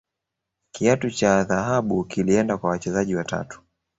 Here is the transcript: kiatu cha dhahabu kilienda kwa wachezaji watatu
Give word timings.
kiatu 0.71 1.11
cha 1.11 1.43
dhahabu 1.43 2.03
kilienda 2.03 2.57
kwa 2.57 2.69
wachezaji 2.69 3.15
watatu 3.15 3.61